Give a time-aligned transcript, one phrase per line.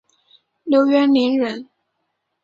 [0.63, 1.69] 刘元霖人。